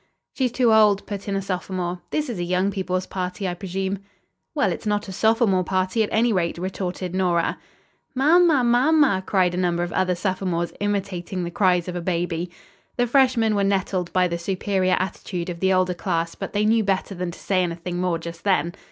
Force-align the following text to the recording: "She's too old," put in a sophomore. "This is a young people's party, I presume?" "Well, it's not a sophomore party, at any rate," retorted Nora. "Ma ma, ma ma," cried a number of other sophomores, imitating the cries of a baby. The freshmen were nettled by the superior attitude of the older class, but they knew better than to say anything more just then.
"She's 0.33 0.51
too 0.51 0.73
old," 0.73 1.05
put 1.05 1.27
in 1.27 1.35
a 1.35 1.43
sophomore. 1.43 2.01
"This 2.09 2.27
is 2.27 2.39
a 2.39 2.43
young 2.43 2.71
people's 2.71 3.05
party, 3.05 3.47
I 3.47 3.53
presume?" 3.53 3.99
"Well, 4.55 4.71
it's 4.71 4.87
not 4.87 5.07
a 5.07 5.11
sophomore 5.11 5.63
party, 5.63 6.01
at 6.01 6.09
any 6.11 6.33
rate," 6.33 6.57
retorted 6.57 7.13
Nora. 7.13 7.59
"Ma 8.15 8.39
ma, 8.39 8.63
ma 8.63 8.91
ma," 8.91 9.21
cried 9.21 9.53
a 9.53 9.57
number 9.57 9.83
of 9.83 9.93
other 9.93 10.15
sophomores, 10.15 10.73
imitating 10.79 11.43
the 11.43 11.51
cries 11.51 11.87
of 11.87 11.95
a 11.95 12.01
baby. 12.01 12.49
The 12.97 13.05
freshmen 13.05 13.53
were 13.53 13.63
nettled 13.63 14.11
by 14.11 14.27
the 14.27 14.39
superior 14.39 14.95
attitude 14.97 15.51
of 15.51 15.59
the 15.59 15.71
older 15.71 15.93
class, 15.93 16.33
but 16.33 16.53
they 16.53 16.65
knew 16.65 16.83
better 16.83 17.13
than 17.13 17.29
to 17.29 17.37
say 17.37 17.61
anything 17.61 18.01
more 18.01 18.17
just 18.17 18.43
then. 18.43 18.73